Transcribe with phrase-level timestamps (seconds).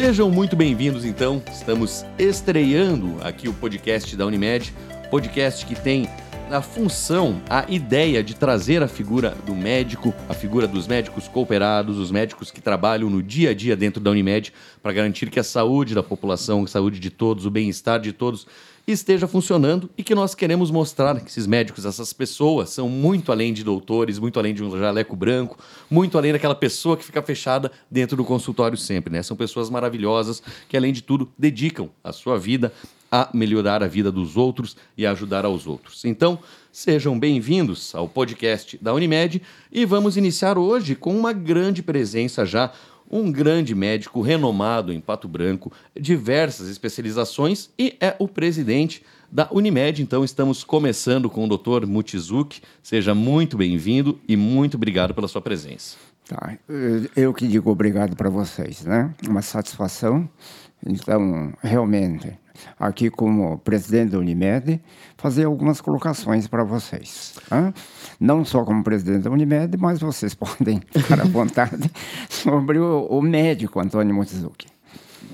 [0.00, 1.42] Sejam muito bem-vindos, então.
[1.50, 4.72] Estamos estreando aqui o podcast da Unimed,
[5.10, 6.08] podcast que tem
[6.48, 11.98] a função, a ideia de trazer a figura do médico, a figura dos médicos cooperados,
[11.98, 15.44] os médicos que trabalham no dia a dia dentro da Unimed, para garantir que a
[15.44, 18.46] saúde da população, a saúde de todos, o bem-estar de todos
[18.92, 23.52] esteja funcionando e que nós queremos mostrar que esses médicos, essas pessoas, são muito além
[23.52, 25.58] de doutores, muito além de um jaleco branco,
[25.90, 29.22] muito além daquela pessoa que fica fechada dentro do consultório sempre, né?
[29.22, 32.72] São pessoas maravilhosas que, além de tudo, dedicam a sua vida
[33.10, 36.04] a melhorar a vida dos outros e a ajudar aos outros.
[36.04, 36.38] Então,
[36.70, 39.42] sejam bem-vindos ao podcast da Unimed
[39.72, 42.72] e vamos iniciar hoje com uma grande presença já,
[43.10, 50.02] um grande médico renomado em Pato Branco, diversas especializações e é o presidente da Unimed.
[50.02, 51.86] Então, estamos começando com o Dr.
[51.86, 52.62] Mutizuki.
[52.82, 55.96] Seja muito bem-vindo e muito obrigado pela sua presença.
[56.28, 56.58] Tá,
[57.16, 59.14] eu que digo obrigado para vocês, né?
[59.26, 60.28] Uma satisfação.
[60.86, 62.38] Então, realmente,
[62.78, 64.80] aqui como presidente da Unimed,
[65.16, 67.34] fazer algumas colocações para vocês.
[67.48, 67.72] Tá?
[68.18, 71.90] Não só como presidente da Unimed, mas vocês podem ficar à vontade
[72.28, 74.66] sobre o, o médico Antônio Motizuki.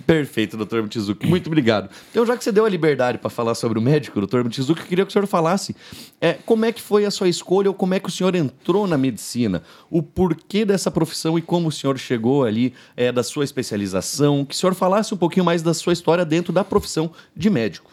[0.07, 1.27] Perfeito, doutor Mutizuki.
[1.27, 1.89] Muito obrigado.
[2.11, 4.87] Então, já que você deu a liberdade para falar sobre o médico, doutor Mutizuki, eu
[4.87, 5.75] queria que o senhor falasse
[6.21, 8.87] é, como é que foi a sua escolha ou como é que o senhor entrou
[8.87, 13.45] na medicina, o porquê dessa profissão e como o senhor chegou ali é, da sua
[13.45, 17.49] especialização, que o senhor falasse um pouquinho mais da sua história dentro da profissão de
[17.49, 17.93] médico.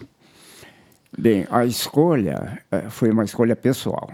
[1.17, 4.09] Bem, a escolha é, foi uma escolha pessoal.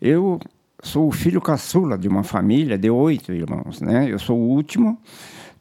[0.00, 0.40] Eu
[0.82, 4.10] sou o filho caçula de uma família de oito irmãos, né?
[4.10, 4.98] Eu sou o último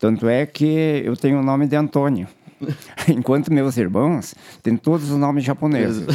[0.01, 2.27] tanto é que eu tenho o nome de Antônio.
[3.07, 6.07] Enquanto meus irmãos têm todos os nomes japoneses.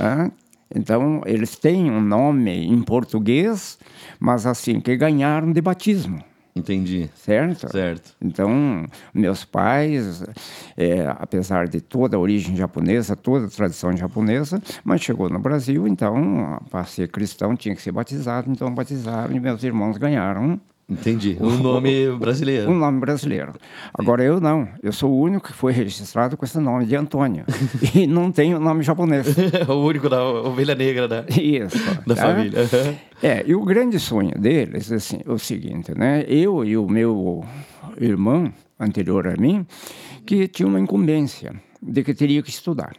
[0.00, 0.30] ah,
[0.74, 3.78] então, eles têm um nome em português,
[4.18, 6.24] mas assim, que ganharam de batismo.
[6.56, 7.10] Entendi.
[7.14, 7.70] Certo?
[7.70, 8.14] Certo.
[8.20, 10.24] Então, meus pais,
[10.74, 15.86] é, apesar de toda a origem japonesa, toda a tradição japonesa, mas chegou no Brasil,
[15.86, 21.36] então, para ser cristão tinha que ser batizado, então batizaram e meus irmãos ganharam Entendi.
[21.40, 22.70] Um nome brasileiro.
[22.70, 23.52] Um nome brasileiro.
[23.94, 24.68] Agora eu não.
[24.82, 27.44] Eu sou o único que foi registrado com esse nome de Antônio.
[27.94, 29.26] e não tenho nome japonês.
[29.68, 32.22] o único da ovelha negra da, Isso, da tá?
[32.22, 32.58] família.
[33.22, 36.24] é, e o grande sonho deles assim, é o seguinte, né?
[36.28, 37.44] Eu e o meu
[37.98, 39.66] irmão, anterior a mim,
[40.26, 42.92] que tinha uma incumbência de que teria que estudar.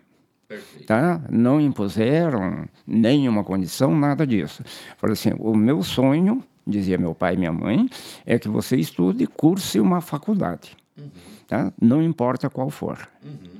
[0.86, 1.22] Tá?
[1.32, 4.64] Não impuseram nenhuma condição, nada disso.
[4.98, 7.88] Falaram assim, o meu sonho dizia meu pai e minha mãe,
[8.26, 10.76] é que você estude curse uma faculdade.
[10.98, 11.10] Uhum.
[11.48, 11.74] Tá?
[11.82, 13.08] Não importa qual for.
[13.24, 13.54] Uhum.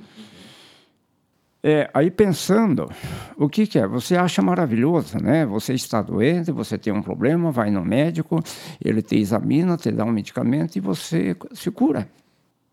[1.66, 2.90] É, aí pensando,
[3.38, 3.86] o que, que, é?
[3.86, 5.46] Você acha maravilhoso, né?
[5.46, 8.42] Você está doente, você tem um problema, vai no médico,
[8.84, 12.06] ele te examina, te dá um medicamento e você se cura.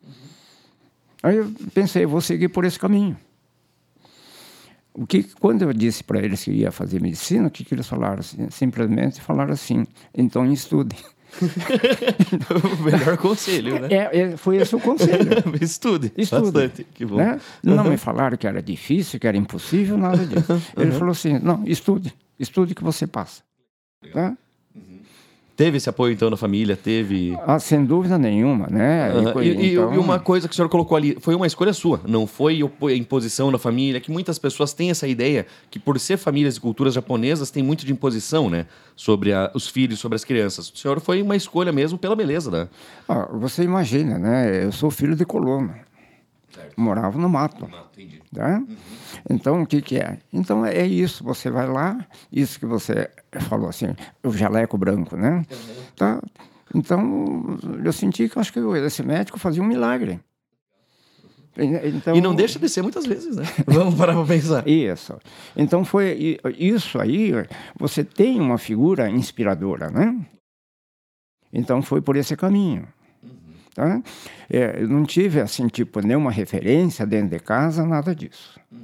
[0.04, 0.12] Uhum.
[1.24, 3.16] Aí eu pensei, vou seguir por esse caminho.
[4.94, 7.88] O que, quando eu disse para eles que ia fazer medicina, o que, que eles
[7.88, 8.20] falaram?
[8.20, 10.96] Assim, simplesmente falaram assim: então estude.
[12.80, 13.88] o melhor conselho, né?
[13.90, 15.32] É, é, foi esse o conselho.
[15.62, 16.12] Estude.
[16.18, 16.52] Estude.
[16.52, 16.84] Bastante.
[16.94, 17.16] Que bom.
[17.16, 17.40] Né?
[17.64, 20.62] Não me falaram que era difícil, que era impossível, nada disso.
[20.76, 20.98] Ele uhum.
[20.98, 22.14] falou assim: não, estude.
[22.38, 23.44] Estude que você passa.
[24.12, 24.36] Tá?
[25.62, 26.76] Teve esse apoio, então, da família?
[26.76, 27.38] Teve.
[27.46, 29.14] Ah, sem dúvida nenhuma, né?
[29.14, 29.44] Uhum.
[29.44, 29.94] E, então...
[29.94, 32.96] e, uma coisa que o senhor colocou ali, foi uma escolha sua, não foi a
[32.96, 36.96] imposição da família, que muitas pessoas têm essa ideia que, por ser famílias e culturas
[36.96, 38.66] japonesas, tem muito de imposição, né?
[38.96, 40.68] Sobre a, os filhos, sobre as crianças.
[40.68, 42.68] O senhor foi uma escolha mesmo pela beleza, né?
[43.08, 44.66] Ah, você imagina, né?
[44.66, 45.76] Eu sou filho de colono.
[46.76, 47.66] Morava no mato.
[47.66, 48.20] No mato, entendi.
[48.34, 48.58] Tá?
[48.58, 48.78] Uhum.
[49.30, 50.18] Então, o que, que é?
[50.34, 51.24] Então, é isso.
[51.24, 55.38] Você vai lá, isso que você falou assim, o jaleco branco, né?
[55.38, 55.46] Uhum.
[55.96, 56.22] Tá?
[56.74, 60.20] Então, eu senti que acho que esse médico fazia um milagre.
[61.58, 63.44] Então, e não deixa de ser muitas vezes, né?
[63.68, 64.66] Vamos parar para pensar.
[64.68, 65.20] Isso.
[65.56, 67.34] Então foi isso aí.
[67.78, 70.18] Você tem uma figura inspiradora, né?
[71.52, 72.88] Então foi por esse caminho.
[73.76, 74.02] Tá?
[74.50, 78.60] É, eu não tive, assim, tipo, nenhuma referência dentro de casa, nada disso.
[78.72, 78.80] Uhum.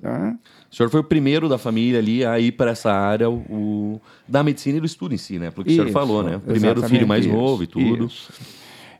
[0.00, 0.38] Tá?
[0.70, 4.42] O senhor foi o primeiro da família ali a ir para essa área o, da
[4.42, 5.50] medicina e do estudo em si, né?
[5.50, 6.38] Porque isso, o senhor falou, né?
[6.44, 8.06] Primeiro filho mais isso, novo e tudo.
[8.06, 8.32] Isso.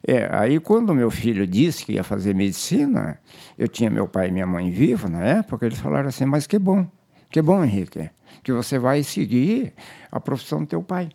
[0.06, 3.18] É, aí quando meu filho disse que ia fazer medicina,
[3.58, 6.58] eu tinha meu pai e minha mãe vivos na época, eles falaram assim, mas que
[6.58, 6.86] bom,
[7.30, 8.08] que bom, Henrique,
[8.42, 9.74] que você vai seguir
[10.10, 11.10] a profissão do teu pai.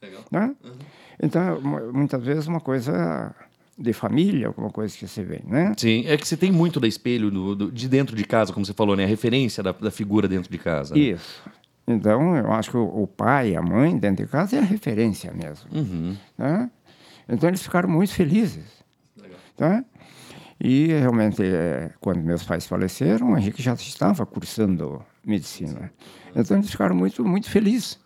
[0.00, 0.22] Legal.
[0.30, 0.54] Né?
[0.62, 0.72] Uhum.
[1.20, 1.60] Então,
[1.92, 3.34] muitas vezes uma coisa
[3.78, 5.72] de família, alguma coisa que você vê, né?
[5.76, 8.66] Sim, é que você tem muito da espelho do, do, de dentro de casa, como
[8.66, 9.04] você falou, né?
[9.04, 10.94] A referência da, da figura dentro de casa.
[10.94, 11.00] Né?
[11.00, 11.42] Isso.
[11.86, 15.32] Então, eu acho que o, o, pai, a mãe dentro de casa é a referência
[15.32, 15.70] mesmo.
[15.72, 16.16] Uhum.
[16.36, 16.70] Né?
[17.28, 18.84] Então, eles ficaram muito felizes.
[19.16, 19.38] Legal.
[19.56, 19.84] Tá?
[20.60, 25.92] E realmente, é, quando meus pais faleceram, o Henrique já estava cursando medicina.
[26.34, 27.98] Então eles ficaram muito, muito felizes.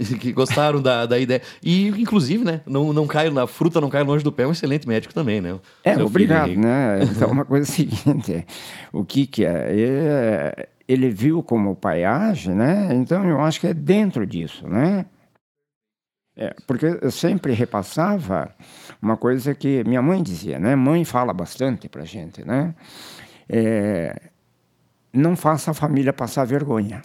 [0.20, 1.42] Que gostaram da, da ideia.
[1.62, 2.60] E, inclusive, né?
[2.66, 5.40] Não, não cai na fruta, não cai longe do pé, é um excelente médico também,
[5.40, 5.58] né?
[5.84, 7.00] É, Seu obrigado, né?
[7.04, 8.46] Então, uma coisa é seguinte:
[8.92, 9.72] o que, que é?
[9.74, 12.94] Ele, ele viu como o pai age, né?
[12.94, 15.06] Então, eu acho que é dentro disso, né?
[16.36, 18.54] É, porque eu sempre repassava
[19.02, 20.74] uma coisa que minha mãe dizia, né?
[20.74, 22.74] Mãe fala bastante pra gente, né?
[23.48, 24.30] É,
[25.12, 27.02] não faça a família passar vergonha.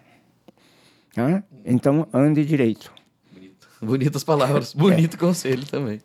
[1.16, 1.44] Né?
[1.66, 2.92] Então, ande direito.
[3.32, 3.68] Bonito.
[3.82, 4.74] Bonitas palavras.
[4.74, 5.20] Bonito é.
[5.20, 6.02] conselho também.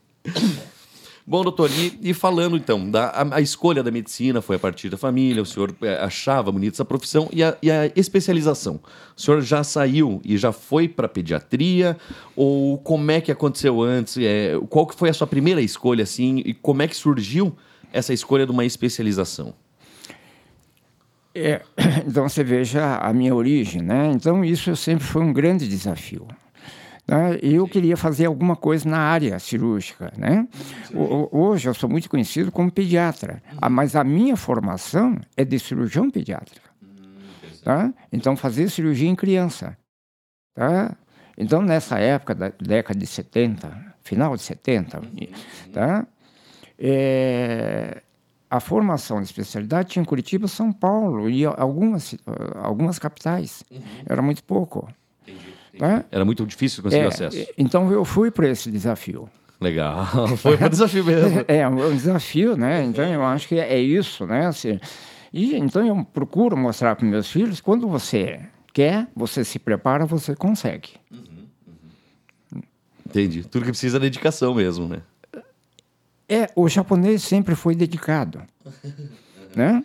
[1.27, 4.89] Bom, doutor, e, e, falando então, da, a, a, escolha da medicina foi a partir
[4.89, 8.81] da família, o senhor é, achava bonita essa profissão e a, e a, especialização.
[9.17, 11.97] O senhor já saiu e já foi para pediatria?
[12.35, 14.17] Ou como é que aconteceu antes?
[14.19, 17.57] É, qual que foi a sua primeira escolha assim e como é que surgiu
[17.93, 19.55] essa escolha de uma especialização?
[21.35, 21.63] É,
[22.07, 24.11] então você veja a minha origem, né?
[24.13, 26.27] Então isso sempre foi um grande desafio.
[27.07, 27.39] Né?
[27.43, 30.47] Eu queria fazer alguma coisa na área cirúrgica, né?
[31.33, 36.11] Hoje eu sou muito conhecido como pediatra, ah, mas a minha formação é de cirurgião
[36.11, 36.69] pediátrico.
[37.65, 37.93] Tá?
[38.13, 39.77] Então fazer cirurgia em criança,
[40.55, 40.97] tá?
[41.37, 45.03] Então nessa época da década de 70, final de 70,
[45.73, 46.07] tá?
[46.79, 48.01] É,
[48.51, 52.17] a formação de especialidade tinha em Curitiba, São Paulo e algumas,
[52.57, 53.63] algumas capitais.
[53.71, 53.81] Uhum.
[54.05, 54.89] Era muito pouco.
[55.23, 55.39] Entendi,
[55.69, 55.85] entendi.
[55.85, 56.05] Né?
[56.11, 57.47] Era muito difícil conseguir é, acesso.
[57.57, 59.29] Então eu fui para esse desafio.
[59.61, 60.07] Legal,
[60.39, 61.45] foi o desafio mesmo.
[61.47, 62.83] É, é um desafio, né?
[62.83, 64.47] Então eu acho que é isso, né?
[64.47, 64.81] Assim,
[65.33, 68.41] e então eu procuro mostrar para meus filhos quando você
[68.73, 70.91] quer, você se prepara, você consegue.
[71.11, 71.47] Uhum,
[72.53, 72.63] uhum.
[73.07, 73.45] Entendi.
[73.45, 75.03] Tudo que precisa é dedicação mesmo, né?
[76.31, 78.43] É, o japonês sempre foi dedicado,
[79.57, 79.85] né?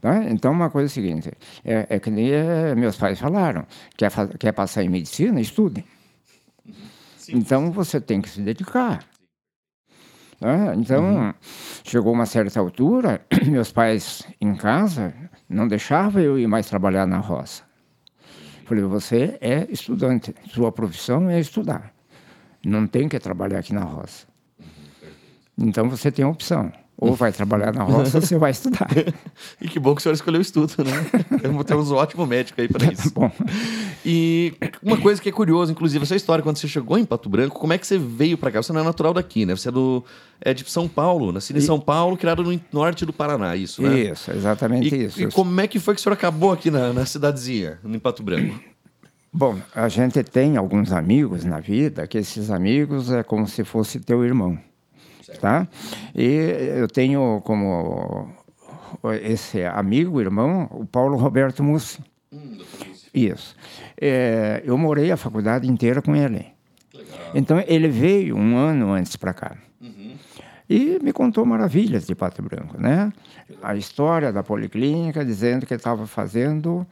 [0.00, 0.24] Tá?
[0.30, 1.30] Então, uma coisa é a seguinte,
[1.64, 3.66] é, é que nem é, meus pais falaram,
[3.96, 5.84] quer, quer passar em medicina, estude.
[7.18, 7.36] Sim.
[7.36, 9.04] Então, você tem que se dedicar.
[10.38, 10.74] Tá?
[10.74, 11.34] Então, uhum.
[11.84, 15.12] chegou uma certa altura, meus pais em casa
[15.48, 17.64] não deixavam eu ir mais trabalhar na roça.
[18.64, 21.92] Falei, você é estudante, sua profissão é estudar.
[22.64, 24.29] Não tem que trabalhar aqui na roça.
[25.60, 26.72] Então você tem a opção.
[27.00, 28.86] Ou vai trabalhar na roça ou você vai estudar.
[29.58, 31.06] e que bom que o senhor escolheu o estudo, né?
[31.64, 33.10] Temos um ótimo médico aí para isso.
[33.14, 33.32] bom.
[34.04, 34.52] E
[34.82, 37.72] uma coisa que é curiosa, inclusive, essa história, quando você chegou em Pato Branco, como
[37.72, 38.62] é que você veio para cá?
[38.62, 39.56] Você não é natural daqui, né?
[39.56, 40.04] Você é, do,
[40.42, 43.98] é de São Paulo, nascido em São Paulo, criado no norte do Paraná, isso, né?
[43.98, 45.22] Isso, exatamente e, isso.
[45.22, 48.22] E como é que foi que o senhor acabou aqui na, na cidadezinha, em Pato
[48.22, 48.60] Branco?
[49.32, 54.00] Bom, a gente tem alguns amigos na vida, que esses amigos é como se fosse
[54.00, 54.58] teu irmão
[55.38, 55.68] tá?
[56.14, 56.24] E
[56.78, 58.32] eu tenho como
[59.22, 62.02] esse amigo, irmão, o Paulo Roberto Mussi.
[62.32, 62.58] Hum,
[63.12, 63.56] Isso.
[64.00, 66.46] É, eu morei a faculdade inteira com ele.
[66.94, 67.18] Legal.
[67.34, 69.56] Então ele veio um ano antes para cá.
[69.80, 70.16] Uhum.
[70.68, 73.12] E me contou maravilhas de Pato Branco, né?
[73.62, 76.86] A história da policlínica, dizendo que estava fazendo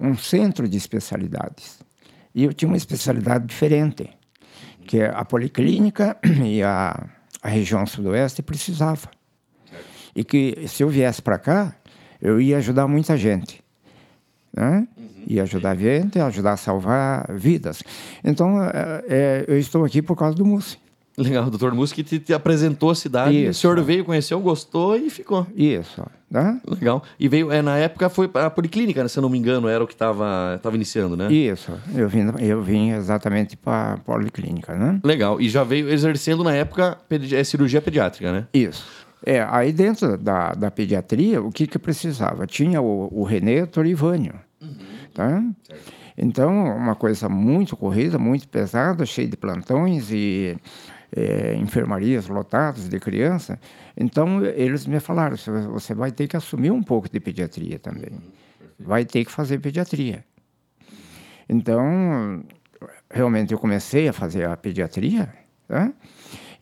[0.00, 1.78] um centro de especialidades.
[2.34, 4.10] E eu tinha uma especialidade diferente,
[4.86, 7.08] que é a policlínica e a
[7.42, 9.08] a região sudoeste precisava.
[10.14, 11.74] E que se eu viesse para cá,
[12.20, 13.62] eu ia ajudar muita gente.
[14.54, 14.86] Né?
[14.96, 15.08] Uhum.
[15.26, 17.82] Ia ajudar a gente, ajudar a salvar vidas.
[18.22, 20.78] Então, é, é, eu estou aqui por causa do Mussi.
[21.16, 23.50] Legal, o doutor Mussi que te, te, apresentou a cidade, Isso.
[23.50, 25.46] o senhor veio, conheceu, gostou e ficou.
[25.54, 26.02] Isso.
[26.32, 26.58] Né?
[26.66, 27.02] Legal.
[27.20, 29.84] E veio, é, na época foi a Policlínica, né, se eu não me engano, era
[29.84, 31.30] o que estava iniciando, né?
[31.30, 31.70] Isso.
[31.94, 34.98] Eu vim, eu vim exatamente para a Policlínica, né?
[35.04, 35.38] Legal.
[35.42, 36.96] E já veio exercendo na época
[37.32, 38.46] é, cirurgia pediátrica, né?
[38.54, 38.82] Isso.
[39.26, 42.46] É, aí dentro da, da pediatria, o que que precisava?
[42.46, 44.74] Tinha o, o Renê Torivânio, uhum.
[45.12, 45.44] tá?
[45.68, 45.92] Certo.
[46.16, 50.56] Então, uma coisa muito corrida, muito pesada, cheia de plantões e
[51.14, 53.58] é, enfermarias lotadas de criança.
[53.96, 55.36] Então, eles me falaram:
[55.70, 58.20] você vai ter que assumir um pouco de pediatria também.
[58.78, 60.24] Vai ter que fazer pediatria.
[61.48, 62.42] Então,
[63.10, 65.32] realmente, eu comecei a fazer a pediatria.
[65.68, 65.92] Tá?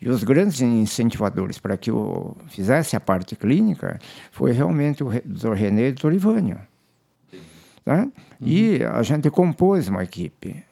[0.01, 3.99] E os grandes incentivadores para que eu fizesse a parte clínica
[4.31, 5.53] foi realmente o Dr.
[5.53, 6.59] René Torivânio.
[7.85, 8.05] Tá?
[8.05, 8.13] Uhum.
[8.41, 10.65] E a gente compôs uma equipe.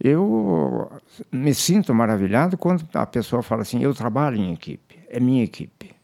[0.00, 0.90] Eu
[1.30, 5.94] me sinto maravilhado quando a pessoa fala assim: eu trabalho em equipe, é minha equipe.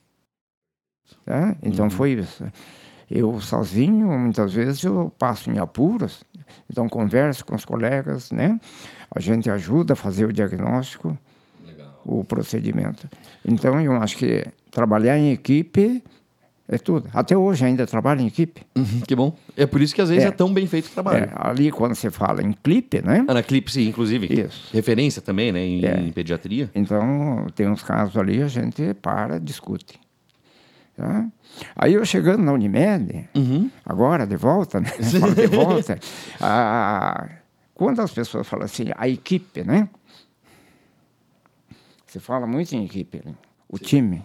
[1.25, 1.57] Tá?
[1.63, 1.91] Então uhum.
[1.91, 2.45] foi isso.
[3.11, 6.23] Eu sozinho, muitas vezes, eu passo em apuros,
[6.71, 8.61] então converso com os colegas, né?
[9.11, 11.17] A gente ajuda a fazer o diagnóstico.
[11.67, 12.01] Legal.
[12.05, 13.09] o procedimento.
[13.45, 16.03] Então, eu acho que trabalhar em equipe
[16.71, 17.09] é tudo.
[17.15, 18.61] Até hoje ainda trabalho em equipe.
[18.77, 19.35] Uhum, que bom.
[19.57, 21.25] É por isso que às vezes é, é tão bem feito o trabalho.
[21.25, 23.25] É, ali quando você fala em clipe, né?
[23.27, 24.27] Ah, na clipe, sim, inclusive.
[24.27, 24.69] Isso.
[24.71, 25.65] Referência também, né?
[25.65, 25.99] Em, é.
[25.99, 26.71] em pediatria.
[26.75, 29.99] Então, tem uns casos ali, a gente para, discute.
[30.95, 31.27] Tá?
[31.75, 33.71] Aí eu chegando na Unimed, uhum.
[33.87, 34.91] agora de volta, né?
[35.35, 35.99] de volta,
[36.39, 37.29] a,
[37.73, 39.89] quando as pessoas falam assim, a equipe, né?
[42.05, 43.23] Você fala muito em equipe,
[43.69, 43.85] o Sim.
[43.85, 44.25] time.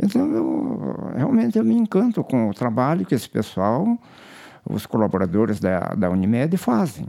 [0.00, 3.98] Então, eu, realmente eu me encanto com o trabalho que esse pessoal,
[4.68, 7.06] os colaboradores da, da Unimed fazem.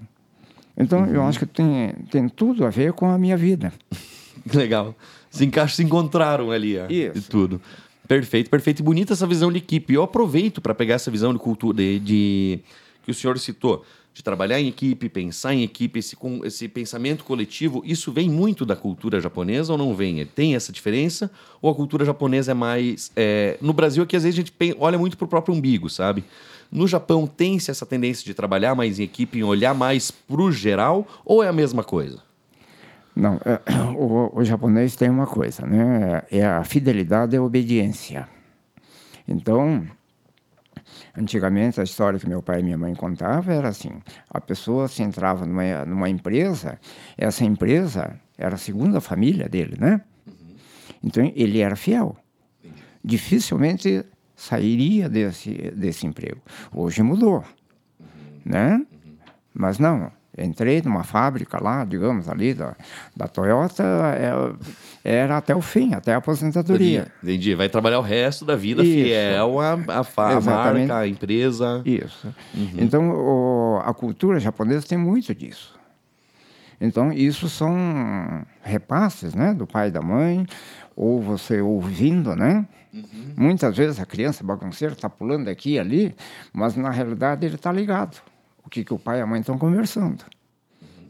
[0.77, 1.07] Então, uhum.
[1.07, 3.71] eu acho que tem, tem tudo a ver com a minha vida.
[4.53, 4.95] Legal.
[5.29, 7.13] Se encaixam, se encontraram ali, ó, Isso.
[7.13, 7.61] de tudo.
[8.07, 8.81] Perfeito, perfeito.
[8.81, 9.93] E bonita essa visão de equipe.
[9.93, 12.59] Eu aproveito para pegar essa visão de cultura de, de,
[13.03, 17.81] que o senhor citou de trabalhar em equipe, pensar em equipe, esse, esse pensamento coletivo,
[17.83, 20.23] isso vem muito da cultura japonesa ou não vem?
[20.25, 21.31] Tem essa diferença?
[21.61, 23.11] Ou a cultura japonesa é mais.
[23.15, 23.57] É...
[23.59, 26.23] No Brasil, aqui às vezes a gente olha muito para o próprio umbigo, sabe?
[26.71, 30.51] No Japão, tem-se essa tendência de trabalhar mais em equipe, em olhar mais para o
[30.51, 32.19] geral, ou é a mesma coisa?
[33.15, 33.59] Não, é,
[33.95, 36.23] o, o, japonês tem uma coisa, né?
[36.31, 38.27] É a fidelidade e a obediência.
[39.27, 39.83] Então,
[41.15, 43.91] Antigamente, a história que meu pai e minha mãe contavam era assim:
[44.29, 46.79] a pessoa se entrava numa, numa empresa,
[47.17, 50.01] essa empresa era a segunda família dele, né?
[50.25, 50.55] Uhum.
[51.03, 52.17] Então, ele era fiel.
[53.03, 54.03] Dificilmente
[54.35, 56.41] sairia desse, desse emprego.
[56.73, 57.43] Hoje mudou,
[57.99, 58.07] uhum.
[58.43, 58.75] né?
[58.75, 59.15] Uhum.
[59.53, 62.75] Mas não, entrei numa fábrica lá, digamos, ali da,
[63.15, 64.31] da Toyota, é,
[65.03, 67.07] era até o fim, até a aposentadoria.
[67.21, 67.53] Entendi.
[67.55, 68.93] Vai trabalhar o resto da vida Isso.
[68.93, 71.81] fiel à, à, marca, à empresa.
[71.85, 72.33] Isso.
[72.53, 72.71] Uhum.
[72.77, 75.73] Então, o, a cultura japonesa tem muito disso.
[76.81, 77.75] Então, isso são
[78.61, 80.45] repasses, né, do pai e da mãe,
[80.95, 82.67] ou você ouvindo, né?
[82.93, 83.33] Uhum.
[83.37, 86.15] Muitas vezes a criança bagunceira está pulando aqui e ali,
[86.51, 88.21] mas na realidade ele está ligado
[88.65, 90.23] o que, que o pai e a mãe estão conversando.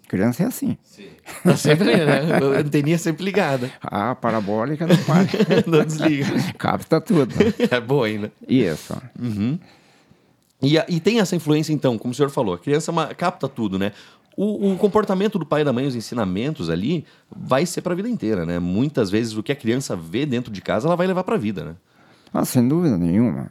[0.07, 0.77] Criança é assim.
[0.83, 1.07] Sim.
[1.43, 2.33] Tá sempre, né?
[2.33, 3.72] A anteninha sempre ligada.
[3.81, 5.25] A parabólica não para.
[5.65, 6.53] não desliga.
[6.57, 7.33] Capta tudo.
[7.72, 8.31] É boa ainda.
[8.48, 8.95] Isso.
[9.19, 9.57] Uhum.
[10.62, 13.91] E, e tem essa influência, então, como o senhor falou, a criança capta tudo, né?
[14.38, 17.95] O, o, comportamento do pai e da mãe, os ensinamentos ali, vai ser para a
[17.95, 18.60] vida inteira, né?
[18.60, 21.38] Muitas vezes o que a criança vê dentro de casa, ela vai levar para a
[21.38, 21.75] vida, né?
[22.33, 23.50] Ah, sem dúvida nenhuma.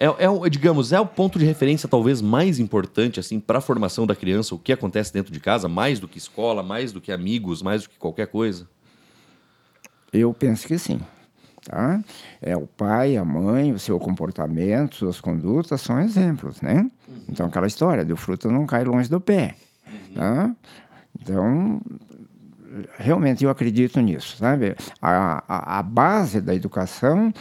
[0.00, 4.06] É, é, digamos, é o ponto de referência talvez mais importante assim para a formação
[4.06, 7.10] da criança, o que acontece dentro de casa, mais do que escola, mais do que
[7.10, 8.68] amigos, mais do que qualquer coisa?
[10.12, 11.00] Eu penso que sim.
[11.64, 12.00] Tá?
[12.40, 16.88] É o pai, a mãe, o seu comportamento, suas condutas são exemplos, né?
[17.06, 17.24] Uhum.
[17.28, 20.14] Então aquela história do fruto não cai longe do pé, uhum.
[20.14, 20.56] tá?
[21.20, 21.80] Então
[22.96, 24.76] realmente eu acredito nisso, sabe?
[25.00, 27.32] A, a, a base da educação,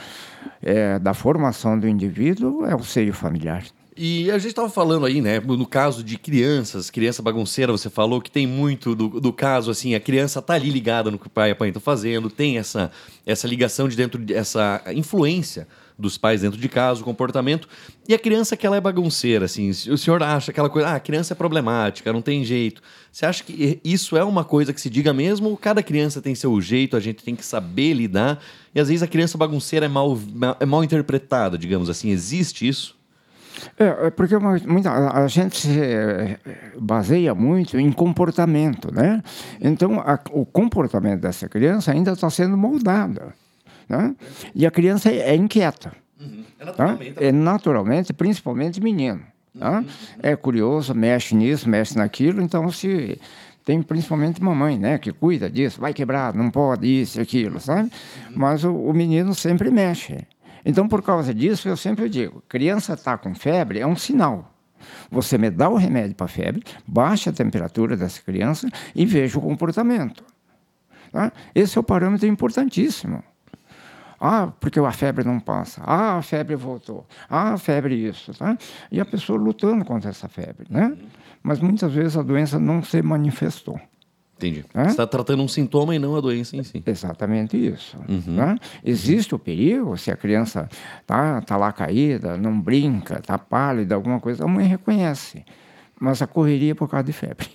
[0.61, 3.63] é, da formação do indivíduo é o seio familiar.
[3.99, 8.21] E a gente estava falando aí, né, no caso de crianças, criança bagunceira, você falou
[8.21, 11.29] que tem muito do, do caso, assim, a criança tá ali ligada no que o
[11.31, 12.91] pai e a mãe estão fazendo, tem essa,
[13.25, 15.67] essa ligação de dentro, essa influência
[15.97, 17.67] dos pais dentro de casa, o comportamento.
[18.07, 20.99] E a criança que ela é bagunceira, assim, o senhor acha aquela coisa, ah, a
[20.99, 22.81] criança é problemática, não tem jeito.
[23.11, 25.57] Você acha que isso é uma coisa que se diga mesmo?
[25.57, 28.39] Cada criança tem seu jeito, a gente tem que saber lidar.
[28.75, 30.17] E às vezes a criança bagunceira é mal,
[30.59, 32.09] é mal interpretada, digamos assim.
[32.09, 32.95] Existe isso?
[33.77, 36.37] É, é porque muita, a gente se é,
[36.79, 39.23] baseia muito em comportamento, né?
[39.59, 43.33] Então, a, o comportamento dessa criança ainda está sendo moldado.
[43.87, 44.15] Né?
[44.53, 45.93] E a criança é inquieta.
[46.19, 46.43] Uhum.
[46.59, 47.25] É, naturalmente, tá?
[47.25, 49.21] é naturalmente, principalmente menino.
[49.57, 49.79] Tá?
[49.79, 49.87] Uhum.
[50.21, 53.19] É curioso, mexe nisso, mexe naquilo, então se
[53.63, 57.91] tem principalmente mamãe, né, que cuida disso, vai quebrar, não pode isso, aquilo, sabe?
[58.29, 58.33] Uhum.
[58.35, 60.25] Mas o, o, menino sempre mexe.
[60.65, 64.53] Então, por causa disso, eu sempre digo, criança está com febre é um sinal.
[65.11, 69.41] Você me dá o remédio para febre, baixa a temperatura dessa criança e veja o
[69.41, 70.23] comportamento.
[71.11, 71.31] Tá?
[71.53, 73.23] Esse é o parâmetro importantíssimo.
[74.19, 75.81] Ah, porque a febre não passa.
[75.85, 77.05] Ah, a febre voltou.
[77.29, 78.33] Ah, a febre isso.
[78.33, 78.57] Tá?
[78.91, 80.67] E a pessoa lutando contra essa febre.
[80.69, 80.97] Né?
[81.43, 83.79] Mas muitas vezes a doença não se manifestou.
[84.37, 84.63] Entendi.
[84.73, 84.83] É?
[84.83, 86.83] Você está tratando um sintoma e não a doença em si.
[86.85, 87.97] Exatamente isso.
[88.07, 88.35] Uhum.
[88.35, 88.55] Tá?
[88.83, 90.69] Existe o perigo, se a criança
[91.01, 95.43] está tá lá caída, não brinca, está pálida, alguma coisa, a mãe reconhece.
[95.99, 97.47] Mas a correria é por causa de febre.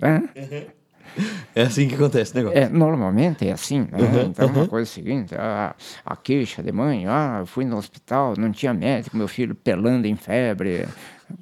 [0.00, 0.28] né?
[1.54, 2.58] É assim que acontece o negócio.
[2.58, 3.80] É, normalmente é assim.
[3.80, 3.98] Né?
[3.98, 4.54] Uhum, então, uhum.
[4.54, 5.74] uma coisa é seguinte, a,
[6.04, 10.06] a queixa de mãe, ah, eu fui no hospital, não tinha médico, meu filho pelando
[10.06, 10.86] em febre.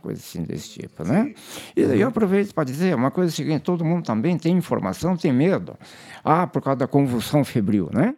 [0.00, 1.35] coisa assim desse tipo, né?
[1.76, 5.76] E eu aproveito para dizer uma coisa seguinte, todo mundo também tem informação, tem medo.
[6.25, 8.14] Ah, por causa da convulsão febril, né?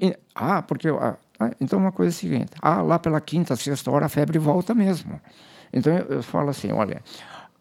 [0.00, 0.88] E, ah, porque...
[0.88, 1.16] Ah,
[1.60, 5.20] então uma coisa é seguinte, ah, lá pela quinta, sexta hora a febre volta mesmo.
[5.72, 7.02] Então eu, eu falo assim, olha,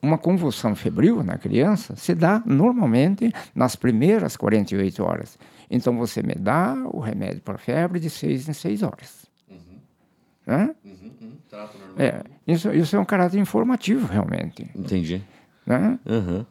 [0.06, 5.38] uma convulsão febril na criança se dá normalmente nas primeiras 48 horas.
[5.70, 9.26] Então você me dá o remédio para febre de seis em seis horas.
[9.50, 9.80] Uhum.
[10.46, 10.76] Né?
[10.86, 11.32] Uhum, uhum.
[11.50, 11.96] Trato normal.
[11.98, 14.70] É, isso, isso é um caráter informativo, realmente.
[14.76, 15.24] Entendi.
[15.66, 16.00] Né?
[16.06, 16.46] Uhum.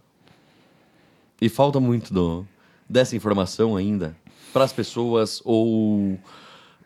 [1.41, 2.47] E falta muito do,
[2.89, 4.17] dessa informação ainda
[4.53, 6.19] para as pessoas ou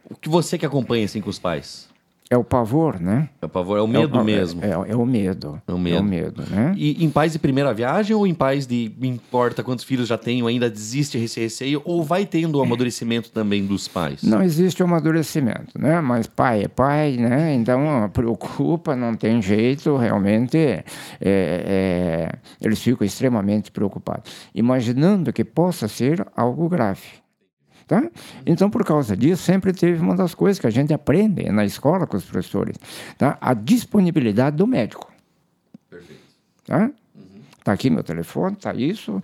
[0.04, 1.87] o que você que acompanha assim com os pais?
[2.30, 3.30] É o pavor, né?
[3.40, 4.62] É o pavor, é o medo é, mesmo.
[4.62, 5.62] É, é, o medo.
[5.66, 5.96] É o medo.
[5.96, 6.74] É o medo, né?
[6.76, 10.18] E em pais de primeira viagem ou em pais de me importa quantos filhos já
[10.18, 14.22] tenho, ainda existe esse receio ou vai tendo o amadurecimento também dos pais?
[14.22, 16.02] Não existe o amadurecimento, né?
[16.02, 17.54] Mas pai é pai, né?
[17.54, 20.84] Então preocupa, não tem jeito, realmente é,
[21.20, 27.27] é, eles ficam extremamente preocupados, imaginando que possa ser algo grave.
[27.88, 28.06] Tá?
[28.44, 32.06] Então, por causa disso, sempre teve uma das coisas que a gente aprende na escola
[32.06, 32.76] com os professores,
[33.16, 33.38] tá?
[33.40, 35.10] a disponibilidade do médico.
[35.88, 36.20] Perfeito.
[36.66, 36.90] Tá?
[37.14, 37.40] Uhum.
[37.64, 39.22] Tá aqui meu telefone, tá isso.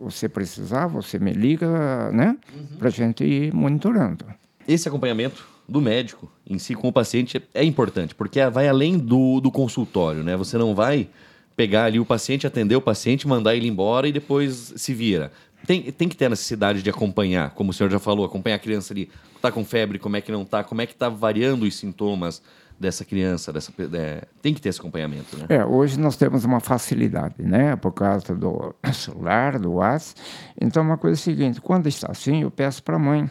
[0.00, 2.34] Você precisar, você me liga, né?
[2.56, 2.78] Uhum.
[2.78, 4.24] Para a gente ir monitorando.
[4.66, 9.38] Esse acompanhamento do médico em si com o paciente é importante, porque vai além do,
[9.38, 10.34] do consultório, né?
[10.34, 11.10] Você não vai
[11.54, 15.30] pegar ali o paciente, atender o paciente, mandar ele embora e depois se vira
[15.66, 18.58] tem, tem que ter a necessidade de acompanhar, como o senhor já falou, acompanhar a
[18.58, 21.64] criança ali, está com febre, como é que não está, como é que está variando
[21.64, 22.42] os sintomas
[22.78, 25.46] dessa criança, dessa, é, tem que ter esse acompanhamento, né?
[25.48, 30.20] É, hoje nós temos uma facilidade, né, por causa do celular, do WhatsApp.
[30.60, 33.28] Então, uma coisa é a seguinte, quando está assim, eu peço para a mãe,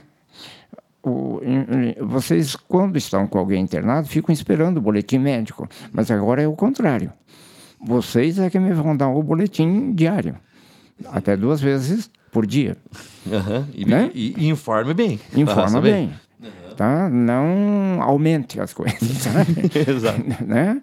[2.01, 6.53] vocês, quando estão com alguém internado, ficam esperando o boletim médico, mas agora é o
[6.53, 7.13] contrário.
[7.79, 10.35] Vocês é que me vão dar o boletim diário,
[11.05, 12.77] até duas vezes por dia.
[13.25, 13.65] Uhum.
[13.73, 14.11] E, né?
[14.13, 15.19] e, e, informe bem.
[15.35, 16.13] Informa bem.
[16.39, 16.49] bem.
[16.69, 16.75] Uhum.
[16.75, 17.09] Tá?
[17.09, 19.01] Não aumente as coisas.
[19.73, 20.45] Exato.
[20.45, 20.79] né?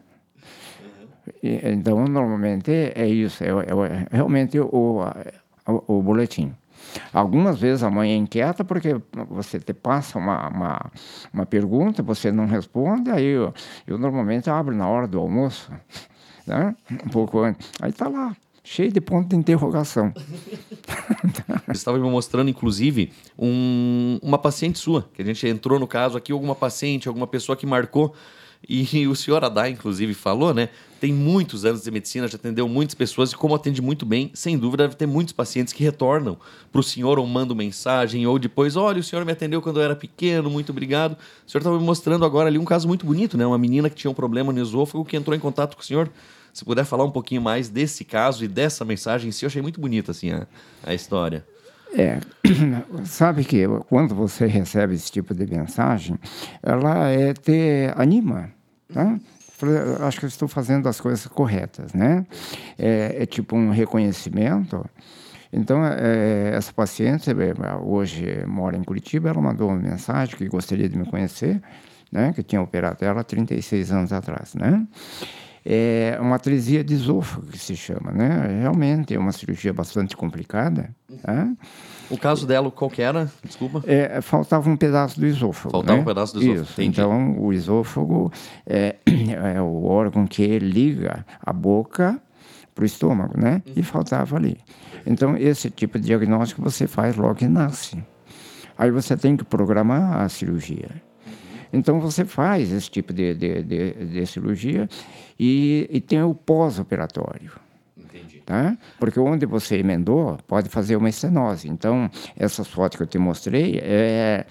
[1.40, 3.44] E, então, normalmente é isso.
[3.44, 6.52] É, é, é realmente o, o, o, boletim.
[7.12, 8.96] Algumas vezes a mãe é inquieta porque
[9.28, 10.90] você te passa uma, uma,
[11.32, 13.54] uma pergunta, você não responde, aí eu,
[13.86, 15.70] eu normalmente abro na hora do almoço,
[16.44, 16.74] né?
[16.90, 17.70] um pouco antes.
[17.80, 20.12] Aí está lá, cheio de ponto de interrogação.
[21.68, 26.16] Você estava me mostrando, inclusive, um, uma paciente sua, que a gente entrou no caso
[26.16, 28.14] aqui, alguma paciente, alguma pessoa que marcou.
[28.68, 30.68] E o senhor Adai, inclusive, falou, né?
[31.00, 34.56] Tem muitos anos de medicina, já atendeu muitas pessoas e, como atende muito bem, sem
[34.56, 36.38] dúvida deve ter muitos pacientes que retornam
[36.72, 39.84] para o senhor ou mandam mensagem ou depois: olha, o senhor me atendeu quando eu
[39.84, 41.12] era pequeno, muito obrigado.
[41.46, 43.46] O senhor estava me mostrando agora ali um caso muito bonito, né?
[43.46, 46.10] Uma menina que tinha um problema no esôfago que entrou em contato com o senhor
[46.54, 49.60] se puder falar um pouquinho mais desse caso e dessa mensagem em si, eu achei
[49.60, 50.46] muito bonita assim, a,
[50.84, 51.44] a história.
[51.96, 52.18] É,
[53.06, 56.18] sabe que quando você recebe esse tipo de mensagem,
[56.62, 58.50] ela é, te anima,
[58.92, 59.18] tá?
[60.06, 62.26] Acho que eu estou fazendo as coisas corretas, né?
[62.78, 64.84] É, é tipo um reconhecimento.
[65.52, 70.88] Então, é, essa paciente é, hoje mora em Curitiba, ela mandou uma mensagem que gostaria
[70.88, 71.62] de me conhecer,
[72.10, 72.32] né?
[72.32, 74.84] Que tinha operado ela há 36 anos atrás, né?
[75.64, 78.60] É uma atresia de esôfago, que se chama, né?
[78.60, 80.94] Realmente é uma cirurgia bastante complicada.
[81.22, 81.48] Tá?
[82.10, 83.30] O caso dela, qual que era?
[83.42, 83.82] Desculpa.
[83.86, 85.70] É, faltava um pedaço do esôfago.
[85.70, 86.02] Faltava né?
[86.02, 86.62] um pedaço do esôfago.
[86.64, 86.82] Isso.
[86.82, 88.30] Então, o esôfago
[88.66, 88.96] é,
[89.54, 92.20] é, o órgão que liga a boca
[92.74, 93.62] para o estômago, né?
[93.66, 93.72] Uhum.
[93.76, 94.58] E faltava ali.
[95.06, 98.02] Então, esse tipo de diagnóstico você faz logo que nasce.
[98.76, 100.90] Aí você tem que programar a cirurgia.
[101.74, 104.88] Então você faz esse tipo de, de, de, de cirurgia
[105.38, 107.52] e, e, tem o pós-operatório.
[108.46, 108.76] Tá?
[108.98, 111.66] Porque onde você emendou, pode fazer uma estenose.
[111.66, 114.44] Então, essas fotos que eu te mostrei, é,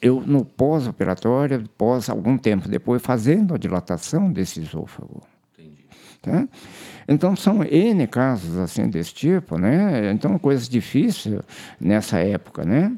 [0.00, 5.22] eu no pós-operatório, pós algum tempo depois, fazendo a dilatação desse esôfago.
[5.52, 5.84] Entendi.
[6.22, 6.48] Tá?
[7.06, 10.10] Então, são N casos assim desse tipo, né?
[10.10, 11.40] Então, coisas difíceis
[11.78, 12.90] nessa época, né?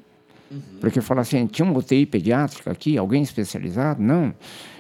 [0.53, 0.61] Uhum.
[0.81, 4.03] Porque fala assim, tinha uma UTI pediátrica aqui, alguém especializado?
[4.03, 4.35] Não.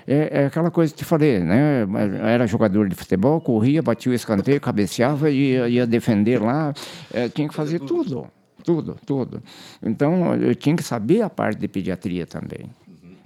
[0.07, 1.87] É, é, aquela coisa que te falei, né?
[2.23, 6.75] Era jogador de futebol, corria, batia o escanteio, cabeceava e ia, ia defender lá.
[7.13, 8.27] É, tinha que fazer tudo,
[8.63, 9.43] tudo, tudo.
[9.83, 12.71] Então, eu tinha que saber a parte de pediatria também.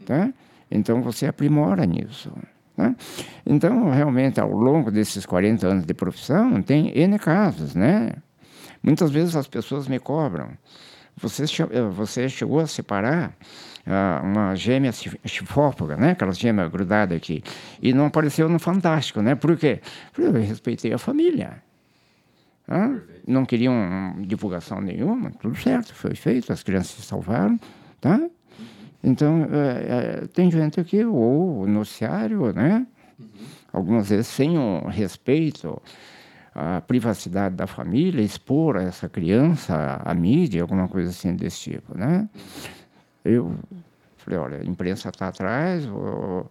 [0.04, 0.32] Tá?
[0.70, 2.30] Então, você aprimora nisso.
[2.76, 2.94] Né?
[3.44, 8.12] Então, realmente, ao longo desses 40 anos de profissão, tem N casos, né?
[8.82, 10.50] Muitas vezes as pessoas me cobram.
[11.16, 13.36] Você, eh, você chegou a separar
[14.24, 14.90] uma gêmea
[15.24, 16.10] chifófaga, né?
[16.10, 17.42] Aquelas gêmeas grudadas aqui.
[17.80, 19.34] E não apareceu no Fantástico, né?
[19.34, 19.80] Por quê?
[20.12, 21.62] Porque eu respeitei a família.
[22.66, 22.98] Tá?
[23.26, 27.60] Não queriam divulgação nenhuma, tudo certo, foi feito, as crianças se salvaram,
[28.00, 28.20] tá?
[29.04, 32.84] Então, é, é, tem gente aqui, ou o noticiário, né?
[33.20, 33.28] Uhum.
[33.72, 35.80] Algumas vezes sem o respeito
[36.56, 42.26] à privacidade da família, expor essa criança à mídia, alguma coisa assim desse tipo, né?
[43.22, 43.54] Eu
[44.16, 46.50] falei, olha, a imprensa está atrás, ou,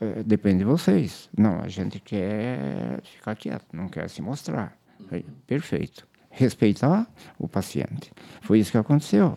[0.00, 1.28] é, depende de vocês.
[1.36, 4.76] Não, a gente quer ficar quieto, não quer se mostrar.
[5.08, 6.06] Falei, Perfeito.
[6.30, 7.06] Respeitar
[7.38, 8.12] o paciente.
[8.42, 9.36] Foi isso que aconteceu.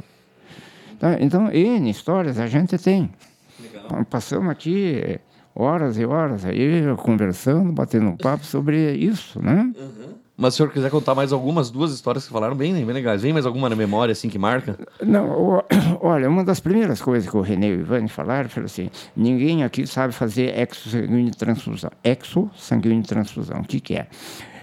[0.99, 1.17] Tá?
[1.19, 3.11] Então, N histórias a gente tem.
[3.59, 4.05] Legal.
[4.05, 5.19] Passamos aqui
[5.57, 9.71] horas e horas aí conversando, batendo um papo sobre isso, né?
[9.77, 10.17] Uhum.
[10.37, 13.23] Mas se o senhor quiser contar mais algumas, duas histórias que falaram bem, bem legais.
[13.23, 14.77] Vem mais alguma na memória, assim, que marca?
[15.01, 15.63] Não,
[15.99, 19.63] olha, uma das primeiras coisas que o René e o Ivani falaram, foi assim, ninguém
[19.63, 21.89] aqui sabe fazer exosanguíneo transfusão.
[22.03, 24.07] Exosanguíneo transfusão, o que que é?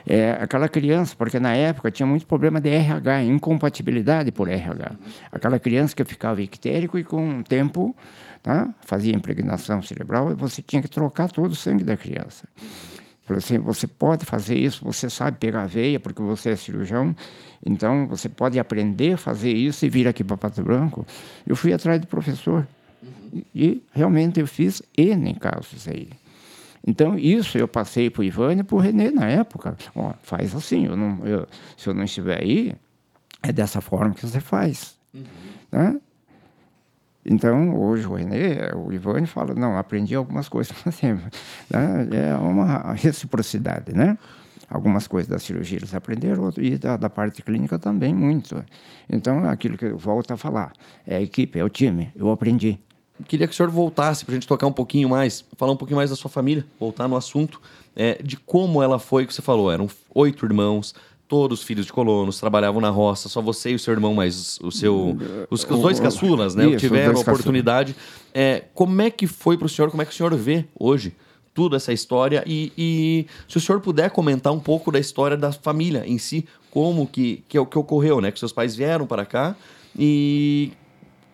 [0.06, 4.92] É, aquela criança, porque na época tinha muito problema de RH, incompatibilidade por RH.
[5.32, 7.96] Aquela criança que ficava ictérico e com o tempo
[8.42, 12.46] tá, fazia impregnação cerebral e você tinha que trocar todo o sangue da criança.
[13.24, 17.16] Falei assim, você pode fazer isso, você sabe pegar veia porque você é cirurgião,
[17.64, 21.06] então você pode aprender a fazer isso e vir aqui para Pato Branco.
[21.46, 22.68] Eu fui atrás do professor
[23.02, 23.42] uhum.
[23.54, 26.10] e realmente eu fiz N casos aí.
[26.86, 29.76] Então, isso eu passei para o Ivane e para o Renê na época.
[29.94, 32.74] Ó, faz assim, eu não, eu, se eu não estiver aí,
[33.42, 34.96] é dessa forma que você faz.
[35.14, 35.22] Uhum.
[35.72, 36.00] Né?
[37.24, 41.14] Então, hoje o Renê, o Ivane fala, não, aprendi algumas coisas assim,
[41.70, 42.30] né?
[42.30, 44.18] É uma reciprocidade, né?
[44.68, 48.62] Algumas coisas da cirurgia eles aprenderam e da, da parte clínica também muito.
[49.08, 50.72] Então, é aquilo que eu volto a falar,
[51.06, 52.78] é a equipe, é o time, eu aprendi.
[53.28, 55.96] Queria que o senhor voltasse para a gente tocar um pouquinho mais, falar um pouquinho
[55.96, 57.60] mais da sua família, voltar no assunto
[57.94, 60.94] é, de como ela foi, que você falou, eram oito irmãos,
[61.28, 64.70] todos filhos de colonos, trabalhavam na roça, só você e o seu irmão, mas o
[64.70, 65.16] seu,
[65.50, 67.94] os, os dois caçulas, né, Isso, tiveram a oportunidade.
[68.32, 71.14] É, como é que foi para o senhor, como é que o senhor vê hoje
[71.54, 75.52] tudo essa história e, e, se o senhor puder comentar um pouco da história da
[75.52, 79.54] família em si, como que, que, que ocorreu, né, que seus pais vieram para cá
[79.96, 80.72] e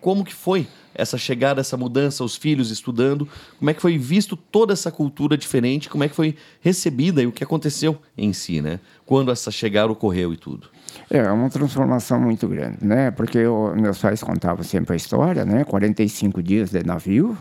[0.00, 4.36] como que foi essa chegada, essa mudança, os filhos estudando, como é que foi visto
[4.36, 8.60] toda essa cultura diferente, como é que foi recebida e o que aconteceu em si,
[8.60, 8.80] né?
[9.06, 10.68] Quando essa chegada ocorreu e tudo.
[11.08, 13.10] É, uma transformação muito grande, né?
[13.10, 15.64] Porque eu, meus pais contavam sempre a história, né?
[15.64, 17.36] 45 dias de navio,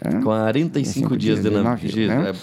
[0.00, 0.20] é?
[0.22, 1.88] 45 dias, dias de, navio.
[1.88, 2.30] navio né?
[2.30, 2.34] é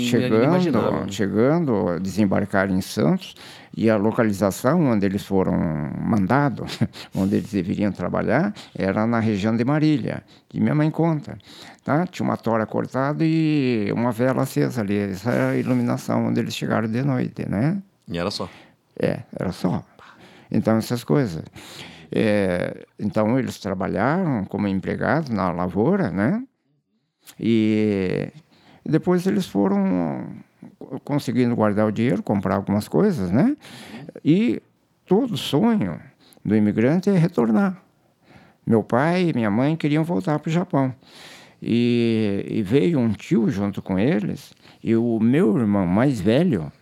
[0.00, 3.34] chegando, chegando, desembarcar em Santos
[3.76, 5.56] e a localização onde eles foram
[6.00, 6.78] mandados,
[7.14, 11.38] onde eles deveriam trabalhar, era na região de Marília, que minha mãe conta.
[11.84, 12.06] Tá?
[12.06, 14.96] Tinha uma tora cortada e uma vela acesa ali.
[14.96, 17.80] Essa era a iluminação onde eles chegaram de noite, né?
[18.08, 18.48] E era só?
[18.98, 19.82] É, era só.
[20.50, 21.42] Então, essas coisas.
[22.12, 26.42] É, então, eles trabalharam como empregados na lavoura, né?
[27.38, 28.28] E
[28.84, 30.26] depois eles foram
[31.04, 33.56] conseguindo guardar o dinheiro, comprar algumas coisas, né?
[34.24, 34.62] E
[35.06, 36.00] todo sonho
[36.44, 37.82] do imigrante é retornar.
[38.66, 40.94] Meu pai e minha mãe queriam voltar para o Japão.
[41.62, 46.72] E, e, veio um tio junto com eles, e o meu irmão mais velho,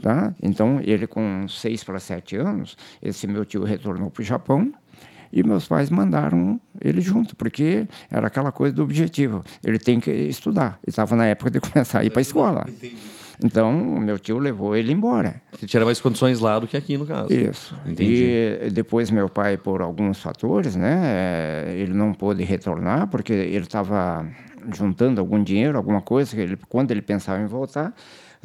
[0.00, 0.32] tá?
[0.40, 4.72] então ele com seis para sete anos, esse meu tio retornou para o Japão,
[5.32, 9.44] e meus pais mandaram ele junto, porque era aquela coisa do objetivo.
[9.64, 10.78] Ele tem que estudar.
[10.82, 12.64] Ele estava na época de começar a ir para a escola.
[12.68, 12.96] Entendi.
[13.42, 15.42] Então, meu tio levou ele embora.
[15.52, 17.32] Você tinha mais condições lá do que aqui, no caso.
[17.32, 17.76] Isso.
[17.84, 18.58] Entendi.
[18.62, 24.26] E depois meu pai, por alguns fatores, né, ele não pôde retornar, porque ele estava
[24.74, 27.94] juntando algum dinheiro, alguma coisa, que ele, quando ele pensava em voltar,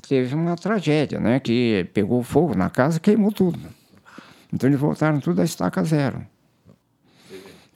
[0.07, 3.59] teve uma tragédia, né, que pegou fogo na casa e queimou tudo.
[4.53, 6.21] Então eles voltaram tudo a estaca zero.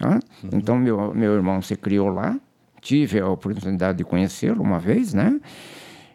[0.02, 0.50] Uhum.
[0.54, 2.40] Então, meu, meu irmão se criou lá,
[2.82, 5.40] tive a oportunidade de conhecê-lo uma vez, né?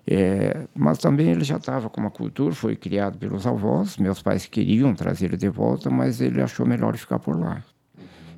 [0.06, 3.96] É, mas também ele já estava com uma cultura, foi criado pelos avós.
[3.96, 7.62] Meus pais queriam trazer ele de volta, mas ele achou melhor ficar por lá.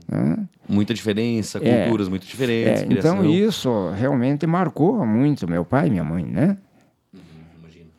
[0.08, 0.36] Né?
[0.68, 1.84] Muita diferença, é.
[1.84, 2.82] culturas é, muito diferentes.
[2.82, 6.58] É, então isso realmente marcou muito meu pai e minha mãe, né?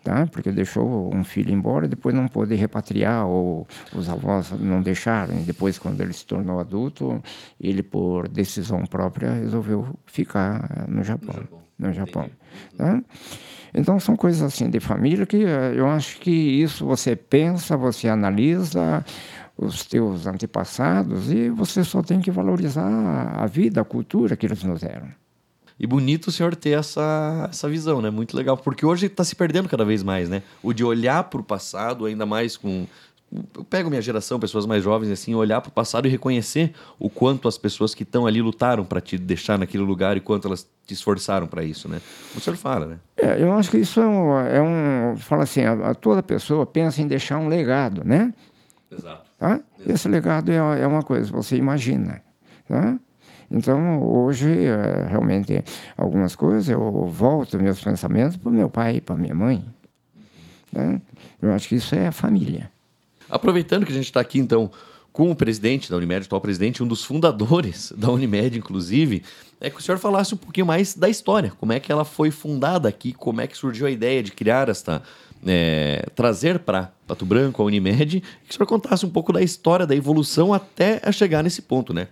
[0.03, 0.27] Tá?
[0.27, 5.35] porque deixou um filho embora, depois não pôde repatriar, ou os avós não deixaram.
[5.35, 7.23] E depois, quando ele se tornou adulto,
[7.59, 11.35] ele, por decisão própria, resolveu ficar no Japão.
[11.79, 12.29] No Japão,
[12.77, 13.01] tá?
[13.73, 18.07] Então, são coisas assim de família que eh, eu acho que isso você pensa, você
[18.07, 19.03] analisa,
[19.57, 24.63] os teus antepassados e você só tem que valorizar a vida, a cultura que eles
[24.63, 25.07] nos deram.
[25.83, 28.09] E bonito o senhor ter essa, essa visão, né?
[28.09, 30.41] Muito legal, porque hoje está se perdendo cada vez mais, né?
[30.63, 32.87] O de olhar para o passado, ainda mais com
[33.53, 37.09] eu pego minha geração, pessoas mais jovens, assim, olhar para o passado e reconhecer o
[37.09, 40.65] quanto as pessoas que estão ali lutaram para te deixar naquele lugar e quanto elas
[40.85, 41.99] te esforçaram para isso, né?
[42.33, 42.99] O senhor fala, né?
[43.17, 46.65] É, eu acho que isso é um, é um fala assim, a, a, toda pessoa
[46.65, 48.33] pensa em deixar um legado, né?
[48.89, 49.29] Exato.
[49.37, 49.55] Tá?
[49.55, 49.91] Exato.
[49.91, 52.21] Esse legado é, é uma coisa, você imagina,
[52.69, 52.97] tá?
[53.53, 55.63] Então, hoje, é, realmente,
[55.95, 59.63] algumas coisas eu volto meus pensamentos para o meu pai e para minha mãe.
[60.71, 60.99] Né?
[61.39, 62.71] Eu acho que isso é a família.
[63.29, 64.71] Aproveitando que a gente está aqui, então,
[65.11, 69.21] com o presidente da Unimed, o atual presidente, um dos fundadores da Unimed, inclusive,
[69.61, 72.31] é que o senhor falasse um pouquinho mais da história, como é que ela foi
[72.31, 75.01] fundada aqui, como é que surgiu a ideia de criar esta.
[75.45, 79.85] É, trazer para Pato Branco a Unimed, que o senhor contasse um pouco da história,
[79.85, 82.07] da evolução até chegar nesse ponto, né?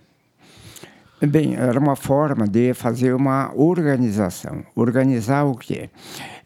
[1.28, 4.64] Bem, era uma forma de fazer uma organização.
[4.74, 5.88] Organizar o quê?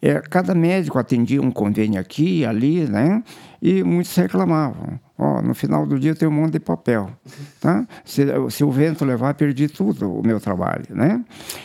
[0.02, 3.22] É, cada médico atendia um convênio aqui e ali, né?
[3.62, 5.00] E muitos reclamavam.
[5.16, 7.10] Ó, no final do dia tem um monte de papel,
[7.58, 7.86] tá?
[8.04, 11.24] Se, se o vento levar, perdi tudo o meu trabalho, né?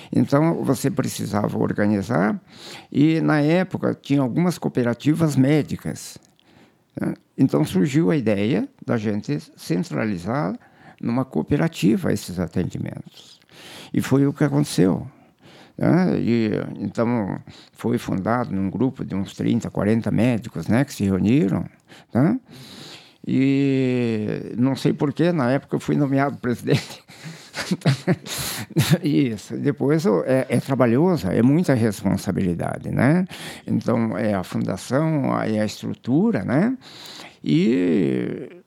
[0.09, 2.39] Então, você precisava organizar.
[2.89, 6.17] E, na época, tinha algumas cooperativas médicas.
[6.99, 7.13] Né?
[7.37, 10.57] Então, surgiu a ideia da gente centralizar
[11.01, 13.39] numa cooperativa esses atendimentos.
[13.93, 15.07] E foi o que aconteceu.
[15.77, 16.19] Né?
[16.19, 17.39] E, então,
[17.73, 21.65] foi fundado num grupo de uns 30, 40 médicos né, que se reuniram.
[22.13, 22.39] Né?
[23.25, 27.03] E não sei porquê, na época eu fui nomeado presidente.
[29.03, 29.57] Isso.
[29.57, 33.25] Depois é, é, trabalhoso, é muita responsabilidade, né?
[33.67, 36.75] Então é a fundação, é a estrutura, né?
[37.43, 38.60] E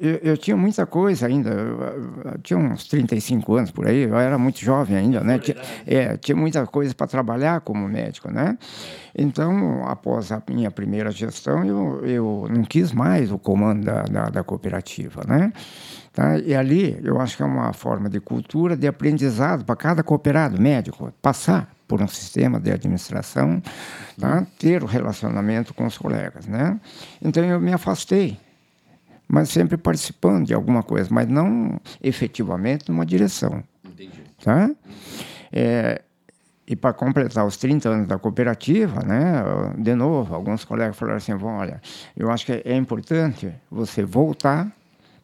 [0.00, 4.16] eu, eu, tinha muita coisa ainda, eu, eu, tinha uns 35 anos por aí, eu
[4.18, 5.38] era muito jovem ainda, né?
[5.38, 8.58] Tinha, é, tinha muita coisa para trabalhar como médico, né?
[9.16, 14.24] Então, após a minha primeira gestão, eu, eu não quis mais o comando da, da,
[14.30, 15.52] da cooperativa, né?
[16.12, 16.38] Tá?
[16.38, 20.60] E ali, eu acho que é uma forma de cultura, de aprendizado para cada cooperado
[20.60, 23.62] médico, passar por um sistema de administração,
[24.18, 24.44] tá?
[24.58, 26.78] ter o relacionamento com os colegas, né?
[27.22, 28.36] Então, eu me afastei
[29.28, 33.62] mas sempre participando de alguma coisa, mas não efetivamente numa direção.
[33.84, 34.22] Entendi.
[34.42, 34.70] Tá?
[35.52, 36.02] É,
[36.66, 39.42] e para completar os 30 anos da cooperativa, né,
[39.78, 41.80] de novo, alguns colegas falaram assim: olha,
[42.16, 44.70] eu acho que é importante você voltar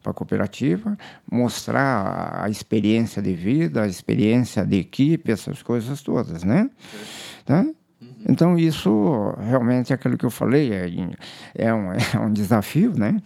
[0.01, 0.95] para a cooperativa,
[1.31, 6.69] mostrar a experiência de vida, a experiência de equipe, essas coisas todas, né?
[7.43, 7.61] Tá?
[7.61, 7.75] Uhum.
[8.29, 10.87] Então, isso realmente é aquilo que eu falei, é,
[11.55, 13.19] é, um, é um desafio, né?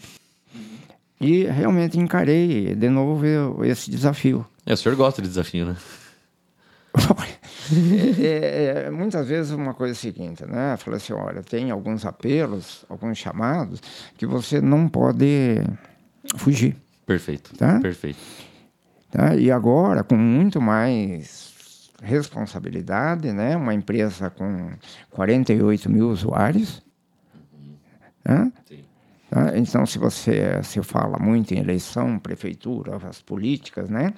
[1.20, 4.46] E realmente encarei de novo esse desafio.
[4.66, 5.76] É, o senhor gosta de desafio, né?
[8.20, 10.78] é, é, é, muitas vezes uma coisa é a seguinte, né?
[10.78, 13.82] Fala assim, olha, tem alguns apelos, alguns chamados
[14.18, 15.62] que você não pode
[16.38, 16.76] fugir.
[17.06, 17.56] Perfeito.
[17.58, 17.80] Tá?
[17.80, 18.20] Perfeito.
[19.12, 19.36] Tá?
[19.36, 23.58] E agora, com muito mais responsabilidade, né?
[23.58, 24.72] Uma empresa com
[25.12, 26.82] 48 mil usuários.
[28.24, 28.52] Né?
[28.68, 28.89] Sim.
[29.30, 29.58] Tá?
[29.58, 34.14] Então, se você se fala muito em eleição, prefeitura, as políticas, né?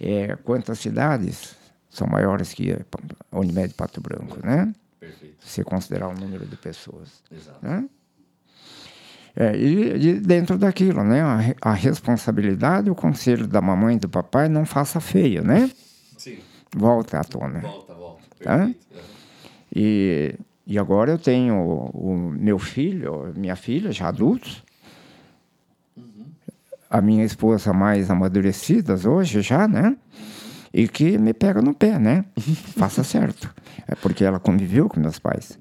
[0.00, 1.56] É, quantas cidades
[1.88, 4.72] são maiores que a Unimed Pato Branco, né?
[4.98, 5.36] Perfeito.
[5.40, 7.22] Se considerar o número de pessoas.
[7.30, 7.58] Exato.
[7.62, 7.88] Né?
[9.36, 11.22] É, e, e, dentro daquilo, né?
[11.22, 15.70] A, a, responsabilidade, o conselho da mamãe e do papai não faça feio, né?
[16.16, 16.38] Sim.
[16.74, 17.60] Volta à tona.
[17.60, 18.22] Volta, volta.
[18.42, 18.58] Tá?
[18.58, 18.86] Perfeito.
[19.74, 20.34] E
[20.68, 21.56] e agora eu tenho
[21.94, 24.62] o, meu filho, minha filha, já adultos.
[25.96, 26.26] Uhum.
[26.90, 29.96] A minha esposa mais amadurecidas hoje já, né?
[30.70, 32.26] E que me pega no pé, né?
[32.76, 33.52] Faça certo.
[33.86, 35.58] É porque ela conviveu com meus pais.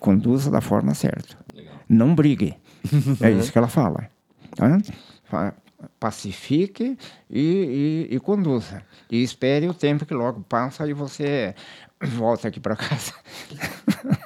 [0.00, 1.36] Conduza da forma certa.
[1.54, 1.74] Legal.
[1.86, 2.56] Não brigue.
[3.20, 4.08] É isso que ela fala.
[4.56, 5.52] Tá?
[6.00, 6.96] Pacifique
[7.28, 8.82] e, e, e conduza.
[9.10, 11.54] E espere o tempo que logo passa e você
[12.00, 13.12] volta aqui para casa.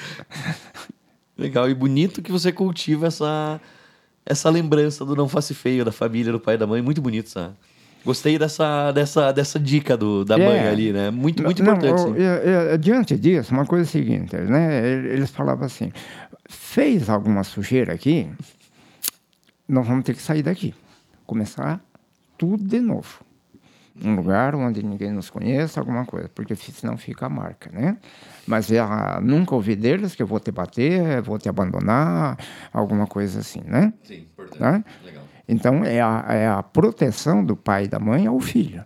[1.36, 3.60] Legal e bonito que você cultiva essa
[4.24, 7.28] essa lembrança do não face feio da família, do pai e da mãe, muito bonito,
[7.28, 7.54] sabe?
[8.04, 11.10] Gostei dessa, dessa, dessa dica do, da é, mãe ali, né?
[11.10, 12.20] Muito, muito não, importante.
[12.20, 14.88] Eu, eu, diante disso, uma coisa é a seguinte, né?
[14.88, 15.92] Eles falavam assim:
[16.48, 18.30] fez alguma sujeira aqui,
[19.68, 20.74] nós vamos ter que sair daqui,
[21.26, 21.80] começar
[22.38, 23.29] tudo de novo
[24.02, 27.98] um lugar onde ninguém nos conheça, alguma coisa, porque senão fica a marca, né?
[28.46, 28.84] Mas eu
[29.22, 32.38] nunca ouvi deles que eu vou te bater, vou te abandonar,
[32.72, 33.92] alguma coisa assim, né?
[34.02, 34.60] Sim, importante.
[34.60, 34.84] Né?
[35.04, 35.24] Legal.
[35.48, 38.84] Então, é a, é a proteção do pai e da mãe ao filho.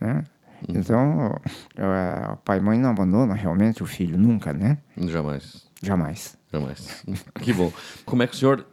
[0.00, 0.24] Né?
[0.68, 1.38] Então,
[1.76, 4.78] é, o pai e mãe não abandonam realmente o filho, nunca, né?
[4.96, 5.66] Jamais.
[5.82, 6.36] Jamais.
[6.50, 7.04] Jamais.
[7.40, 7.72] que bom.
[8.04, 8.66] Como é que o senhor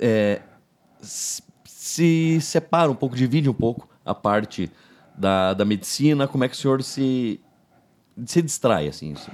[0.00, 0.42] é,
[1.80, 4.70] se separa um pouco, divide um pouco a parte
[5.16, 6.28] da, da medicina?
[6.28, 7.40] Como é que o senhor se,
[8.26, 9.14] se distrai, assim?
[9.14, 9.32] assim?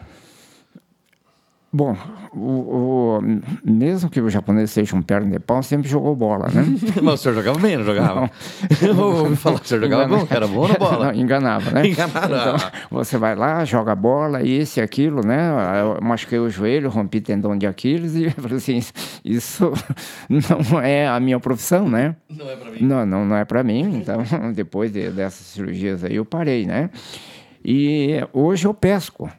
[1.76, 1.94] Bom,
[2.32, 3.20] o, o,
[3.62, 6.64] mesmo que o japonês seja um perna de pau, sempre jogou bola, né?
[7.02, 8.20] Mas o senhor jogava bem, não jogava?
[8.22, 8.30] Não.
[8.80, 11.12] Eu ouvi falar que o senhor jogava bom, que era bom na bola.
[11.12, 11.84] Não, enganava, né?
[11.88, 12.56] Enganava.
[12.56, 15.50] Então, você vai lá, joga bola, isso e aquilo, né?
[15.82, 18.80] Eu machuquei o joelho, rompi tendão de Aquiles e falei assim,
[19.22, 19.70] isso
[20.30, 22.16] não é a minha profissão, né?
[22.30, 22.78] Não é pra mim.
[22.80, 23.98] Não, não, não é para mim.
[23.98, 26.88] Então, depois de, dessas cirurgias aí, eu parei, né?
[27.62, 29.30] E hoje eu pesco.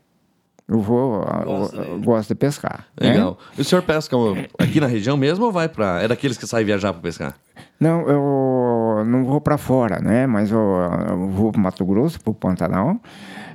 [0.67, 2.85] Eu vou, Gosta eu, gosto de pescar.
[2.99, 3.11] né?
[3.11, 3.37] Legal.
[3.57, 4.15] E o senhor pesca
[4.59, 6.01] aqui na região mesmo ou vai pra.
[6.01, 7.35] É daqueles que saem viajar pra pescar?
[7.79, 10.27] Não, eu não vou para fora, né?
[10.27, 10.59] Mas eu,
[11.09, 12.97] eu vou para Mato Grosso, para o Pantanal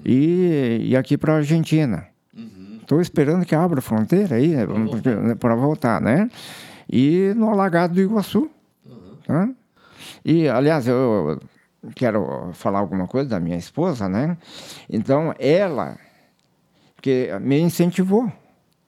[0.04, 2.06] e, e aqui para Argentina.
[2.80, 4.54] Estou esperando que abra a fronteira aí
[5.38, 6.30] para voltar, né?
[6.90, 8.50] E no Alagado do Iguaçu.
[9.26, 9.48] tá?
[10.24, 11.40] E, aliás, eu
[11.94, 14.36] quero falar alguma coisa da minha esposa, né?
[14.90, 15.96] Então, ela
[17.02, 18.32] que me incentivou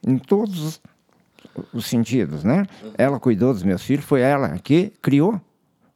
[0.06, 0.80] em todos os,
[1.72, 2.64] os sentidos, né?
[2.96, 5.40] Ela cuidou dos meus filhos, foi ela que criou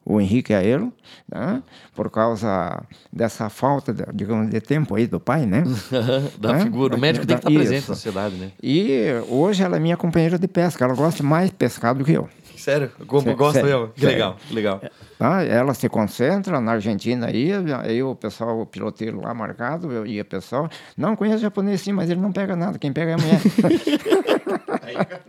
[0.04, 0.90] o Henrique Aelo,
[1.30, 1.62] né?
[1.94, 5.62] Por causa dessa falta, de, digamos, de tempo aí do pai, né?
[6.40, 6.60] da Hã?
[6.60, 6.96] figura.
[6.96, 7.58] O médico tem que estar Isso.
[7.60, 8.50] presente na sociedade, né?
[8.62, 10.84] E hoje ela é minha companheira de pesca.
[10.84, 12.28] Ela gosta mais de pescar do que eu.
[12.56, 12.90] Sério?
[13.06, 13.88] Como gosta mesmo?
[13.88, 14.80] Que legal, que legal.
[15.18, 15.42] Tá?
[15.42, 17.50] Ela se concentra na Argentina aí,
[17.82, 20.70] aí o pessoal, o piloteiro lá marcado, eu ia pessoal.
[20.96, 22.78] Não conheço japonês sim, mas ele não pega nada.
[22.78, 23.40] Quem pega é a mulher.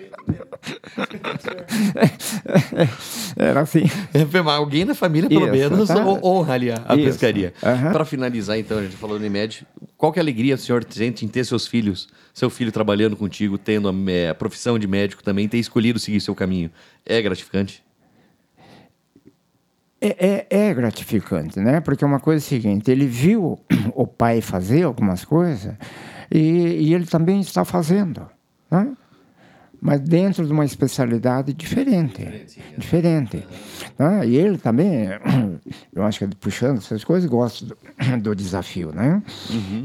[3.36, 3.84] Era assim.
[4.14, 6.06] É, alguém na família, pelo Isso, menos, tá.
[6.06, 7.54] hon- honra ali a, pescaria.
[7.64, 7.92] Aham.
[7.92, 9.66] Para finalizar, então, a gente falou do Unimed.
[9.98, 13.16] Qual que é a alegria o senhor sente em ter seus filhos, seu filho trabalhando
[13.16, 16.70] contigo, tendo a, a profissão de médico também, ter escolhido seguir seu caminho?
[17.06, 17.84] É gratificante?
[20.02, 21.82] É, é, é gratificante, né?
[21.82, 23.60] Porque uma coisa é a seguinte: ele viu
[23.94, 25.76] o pai fazer algumas coisas
[26.32, 28.30] e, e ele também está fazendo,
[28.72, 28.94] né?
[29.82, 32.22] Mas dentro de uma especialidade diferente.
[32.78, 33.46] Diferente.
[33.98, 34.28] né?
[34.28, 35.08] E ele também,
[35.94, 37.78] eu acho que ele puxando essas coisas, gosta do,
[38.22, 39.24] do desafio, né?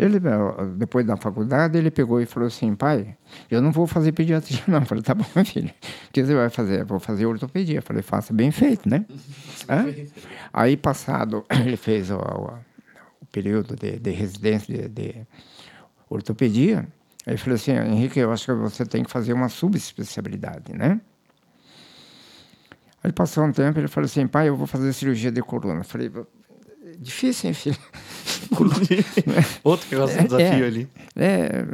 [0.00, 3.16] Ele, eh, depois da faculdade, ele pegou e falou assim, pai,
[3.50, 4.78] eu não vou fazer pediatria não.
[4.80, 5.68] Eu falei, tá bom, filho.
[6.09, 6.80] O que você vai fazer?
[6.80, 7.78] Eu vou fazer ortopedia.
[7.78, 9.04] Eu falei, faça bem feito, né?
[10.52, 12.59] Aí, passado, ele fez o, o-
[13.22, 15.26] o período de, de residência de, de
[16.11, 16.87] ortopedia.
[17.26, 21.00] Aí eu falei assim, Henrique, eu acho que você tem que fazer uma subespecialidade, né?
[23.02, 25.80] Aí passou um tempo, ele falou assim, pai, eu vou fazer cirurgia de coluna.
[25.80, 26.10] Eu falei,
[26.98, 27.76] difícil, hein, filho?
[29.62, 30.88] Outro que gosta do desafio ali.
[31.16, 31.64] É,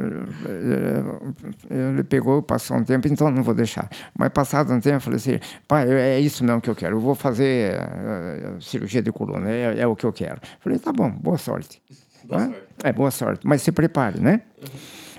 [1.69, 3.89] é, ele pegou, passou um tempo, então não vou deixar.
[4.17, 6.99] Mas passado um tempo, eu falei assim, pai, é isso mesmo que eu quero, eu
[6.99, 10.35] vou fazer eh, cirurgia de coluna, é, é o que eu quero.
[10.35, 11.81] Eu falei, tá bom, boa sorte.
[12.25, 12.61] Boa sorte.
[12.83, 14.41] É, boa sorte, mas se prepare, né?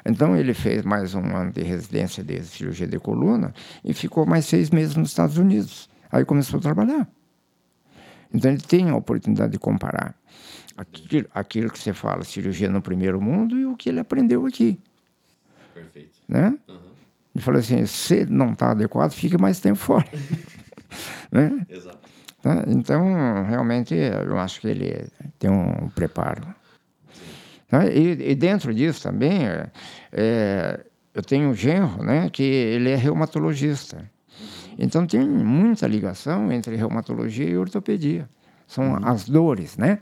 [0.05, 4.47] Então ele fez mais um ano de residência de cirurgia de coluna e ficou mais
[4.47, 5.88] seis meses nos Estados Unidos.
[6.11, 7.09] Aí começou a trabalhar.
[8.35, 10.15] Então ele tem a oportunidade de comparar
[10.77, 14.79] aquilo, aquilo que você fala, cirurgia no primeiro mundo, e o que ele aprendeu aqui.
[15.75, 16.19] Perfeito.
[16.29, 16.57] Né?
[17.35, 20.07] Ele falou assim: se não está adequado, fique mais tempo fora.
[21.31, 21.67] né?
[21.69, 21.99] Exato.
[22.43, 22.65] Tá?
[22.67, 25.07] Então, realmente, eu acho que ele
[25.38, 26.43] tem um preparo.
[27.73, 27.87] Tá?
[27.87, 29.71] E, e dentro disso também, é,
[30.13, 30.81] é,
[31.15, 34.05] eu tenho um genro, né, que ele é reumatologista.
[34.79, 38.29] Então, tem muita ligação entre reumatologia e ortopedia.
[38.67, 40.01] São as dores, né?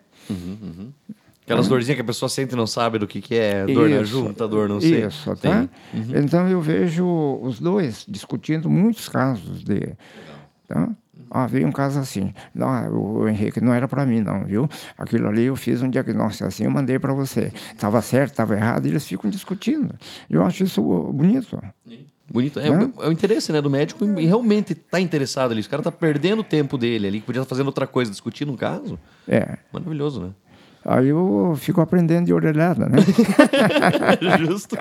[1.44, 4.02] Aquelas dorzinhas que a pessoa sente e não sabe do que, que é, dor na
[4.02, 4.06] Isso.
[4.06, 5.06] junta, dor não sei.
[5.06, 5.68] Isso, tá?
[5.94, 7.06] Então eu vejo
[7.40, 9.92] os dois discutindo muitos casos de.
[10.66, 10.88] Tá?
[11.30, 12.34] Ah, veio um caso assim.
[12.54, 14.68] Não, o Henrique não era para mim, não, viu?
[14.98, 17.52] Aquilo ali eu fiz um diagnóstico assim, eu mandei para você.
[17.72, 19.94] Estava certo, estava errado, e eles ficam discutindo.
[20.28, 21.62] Eu acho isso bonito.
[22.28, 22.60] Bonito.
[22.60, 22.92] É, Né?
[23.00, 25.60] é o interesse né, do médico em realmente estar interessado ali.
[25.60, 28.52] O cara tá perdendo o tempo dele ali, que podia estar fazendo outra coisa, discutindo
[28.52, 28.98] um caso.
[29.26, 29.56] É.
[29.72, 30.30] Maravilhoso, né?
[30.90, 32.98] Aí eu fico aprendendo de orelhada, né?
[34.44, 34.76] Justo.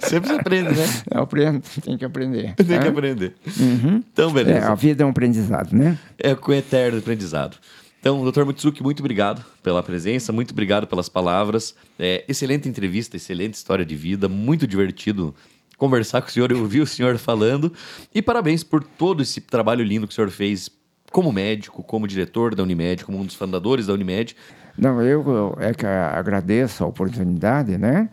[0.00, 0.86] Sempre se aprende, né?
[1.10, 2.54] Eu aprendo, tem que aprender.
[2.56, 2.88] Tem que né?
[2.88, 3.34] aprender.
[3.46, 4.58] Então, beleza.
[4.58, 5.98] É, a vida é um aprendizado, né?
[6.18, 7.58] É com eterno aprendizado.
[8.00, 11.74] Então, doutor Mutsuki, muito obrigado pela presença, muito obrigado pelas palavras.
[11.98, 15.34] É, excelente entrevista, excelente história de vida, muito divertido
[15.76, 17.70] conversar com o senhor, ouvir o senhor falando.
[18.14, 20.70] E parabéns por todo esse trabalho lindo que o senhor fez
[21.10, 24.36] como médico, como diretor da Unimed, como um dos fundadores da Unimed.
[24.78, 28.08] Não, eu, eu é que agradeço a oportunidade, né?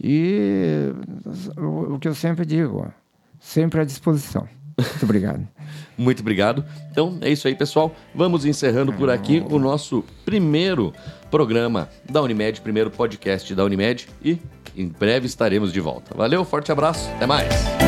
[0.00, 0.92] E
[1.56, 2.86] o, o que eu sempre digo,
[3.38, 4.48] sempre à disposição.
[4.78, 5.46] Muito obrigado.
[5.98, 6.64] Muito obrigado.
[6.90, 7.94] Então é isso aí, pessoal.
[8.14, 10.92] Vamos encerrando por aqui o nosso primeiro
[11.30, 14.08] programa da Unimed, primeiro podcast da Unimed.
[14.24, 14.38] E
[14.76, 16.16] em breve estaremos de volta.
[16.16, 17.87] Valeu, forte abraço, até mais.